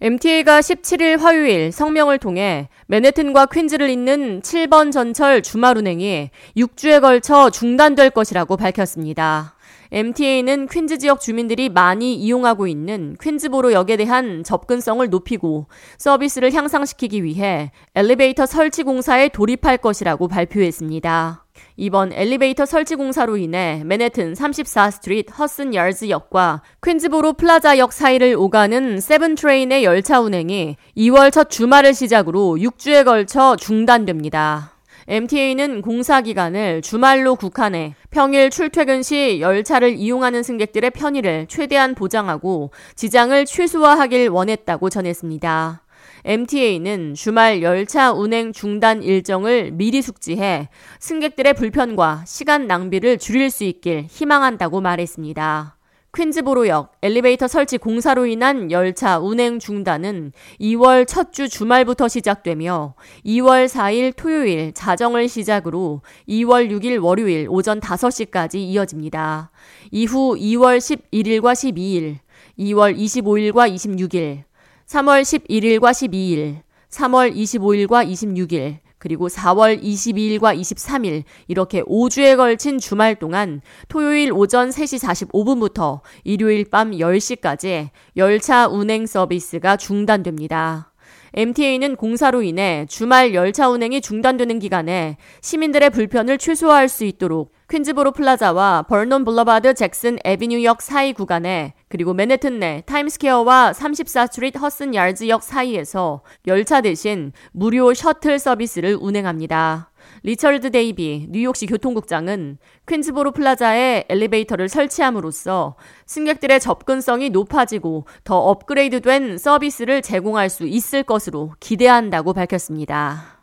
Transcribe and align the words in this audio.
MTA가 0.00 0.60
17일 0.60 1.18
화요일 1.18 1.72
성명을 1.72 2.18
통해 2.18 2.68
맨해튼과 2.86 3.46
퀸즈를 3.46 3.90
잇는 3.90 4.42
7번 4.42 4.92
전철 4.92 5.42
주말 5.42 5.76
운행이 5.76 6.30
6주에 6.56 7.00
걸쳐 7.00 7.50
중단될 7.50 8.10
것이라고 8.10 8.56
밝혔습니다. 8.56 9.57
MTA는 9.90 10.68
퀸즈 10.68 10.98
지역 10.98 11.20
주민들이 11.20 11.68
많이 11.68 12.14
이용하고 12.14 12.66
있는 12.66 13.16
퀸즈보로 13.20 13.72
역에 13.72 13.96
대한 13.96 14.44
접근성을 14.44 15.08
높이고 15.08 15.66
서비스를 15.96 16.52
향상시키기 16.52 17.24
위해 17.24 17.72
엘리베이터 17.94 18.44
설치 18.46 18.82
공사에 18.82 19.28
돌입할 19.28 19.78
것이라고 19.78 20.28
발표했습니다. 20.28 21.44
이번 21.76 22.12
엘리베이터 22.12 22.66
설치 22.66 22.94
공사로 22.94 23.36
인해 23.36 23.82
맨해튼 23.84 24.34
34 24.34 24.90
Street 24.90 25.32
Hudson 25.32 25.74
Yards 25.74 26.08
역과 26.08 26.62
퀸즈보로 26.84 27.32
플라자 27.34 27.78
역 27.78 27.92
사이를 27.92 28.34
오가는 28.36 29.00
seven 29.00 29.34
train의 29.34 29.84
열차 29.84 30.20
운행이 30.20 30.76
2월 30.96 31.32
첫 31.32 31.50
주말을 31.50 31.94
시작으로 31.94 32.56
6주에 32.58 33.04
걸쳐 33.04 33.56
중단됩니다. 33.56 34.77
MTA는 35.10 35.80
공사 35.80 36.20
기간을 36.20 36.82
주말로 36.82 37.34
국한해 37.34 37.94
평일 38.10 38.50
출퇴근 38.50 39.02
시 39.02 39.38
열차를 39.40 39.96
이용하는 39.96 40.42
승객들의 40.42 40.90
편의를 40.90 41.46
최대한 41.48 41.94
보장하고 41.94 42.72
지장을 42.94 43.46
최소화하길 43.46 44.28
원했다고 44.28 44.90
전했습니다. 44.90 45.82
MTA는 46.26 47.14
주말 47.14 47.62
열차 47.62 48.12
운행 48.12 48.52
중단 48.52 49.02
일정을 49.02 49.70
미리 49.72 50.02
숙지해 50.02 50.68
승객들의 51.00 51.54
불편과 51.54 52.24
시간 52.26 52.66
낭비를 52.66 53.16
줄일 53.16 53.48
수 53.48 53.64
있길 53.64 54.04
희망한다고 54.10 54.82
말했습니다. 54.82 55.77
퀸즈보로역 56.18 56.96
엘리베이터 57.00 57.46
설치 57.46 57.78
공사로 57.78 58.26
인한 58.26 58.72
열차 58.72 59.20
운행 59.20 59.60
중단은 59.60 60.32
2월 60.60 61.06
첫 61.06 61.30
주 61.30 61.48
주말부터 61.48 62.08
시작되며 62.08 62.96
2월 63.24 63.68
4일 63.68 64.16
토요일 64.16 64.72
자정을 64.72 65.28
시작으로 65.28 66.02
2월 66.28 66.70
6일 66.72 67.00
월요일 67.00 67.46
오전 67.48 67.78
5시까지 67.78 68.56
이어집니다. 68.56 69.52
이후 69.92 70.34
2월 70.36 70.78
11일과 70.78 71.52
12일, 71.52 72.16
2월 72.58 72.98
25일과 72.98 73.72
26일, 73.72 74.42
3월 74.88 75.22
11일과 75.22 75.92
12일, 75.92 76.62
3월 76.90 77.32
25일과 77.32 78.04
26일, 78.04 78.78
그리고 78.98 79.28
4월 79.28 79.82
22일과 79.82 80.58
23일 80.58 81.22
이렇게 81.46 81.82
5주에 81.82 82.36
걸친 82.36 82.78
주말 82.78 83.14
동안 83.14 83.60
토요일 83.88 84.32
오전 84.32 84.70
3시 84.70 85.28
45분부터 85.30 86.00
일요일 86.24 86.64
밤 86.64 86.90
10시까지 86.90 87.90
열차 88.16 88.66
운행 88.66 89.06
서비스가 89.06 89.76
중단됩니다. 89.76 90.92
MTA는 91.34 91.96
공사로 91.96 92.42
인해 92.42 92.86
주말 92.88 93.34
열차 93.34 93.68
운행이 93.68 94.00
중단되는 94.00 94.58
기간에 94.58 95.18
시민들의 95.40 95.90
불편을 95.90 96.38
최소화할 96.38 96.88
수 96.88 97.04
있도록 97.04 97.52
퀸즈보로 97.70 98.12
플라자와 98.12 98.84
Vernon 98.88 99.26
Boulevard 99.26 99.74
Jackson 99.74 100.16
Avenue역 100.24 100.80
사이 100.80 101.12
구간에 101.12 101.74
그리고 101.88 102.14
맨해튼 102.14 102.58
내 102.58 102.82
타임스퀘어와 102.86 103.74
34 103.74 104.26
Street 104.28 104.58
Hudson 104.58 104.94
Yards역 104.94 105.42
사이에서 105.42 106.22
열차 106.46 106.80
대신 106.80 107.32
무료 107.52 107.92
셔틀 107.92 108.38
서비스를 108.38 108.96
운행합니다. 108.98 109.90
리처드 110.22 110.70
데이비 110.70 111.26
뉴욕시 111.28 111.66
교통국장은 111.66 112.56
퀸즈보로 112.88 113.32
플라자에 113.32 114.06
엘리베이터를 114.08 114.70
설치함으로써 114.70 115.76
승객들의 116.06 116.60
접근성이 116.60 117.28
높아지고 117.28 118.06
더 118.24 118.38
업그레이드된 118.38 119.36
서비스를 119.36 120.00
제공할 120.00 120.48
수 120.48 120.66
있을 120.66 121.02
것으로 121.02 121.52
기대한다고 121.60 122.32
밝혔습니다. 122.32 123.42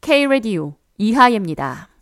K-Radio 0.00 0.76
이하예입니다. 0.96 1.93